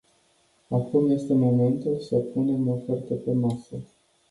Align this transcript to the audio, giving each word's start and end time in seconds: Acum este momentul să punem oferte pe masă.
Acum 0.69 1.09
este 1.11 1.33
momentul 1.33 1.99
să 1.99 2.17
punem 2.17 2.67
oferte 2.67 3.13
pe 3.13 3.31
masă. 3.33 3.75